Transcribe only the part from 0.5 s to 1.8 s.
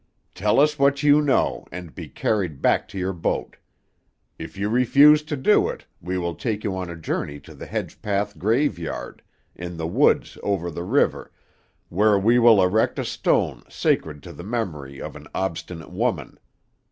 us what you know,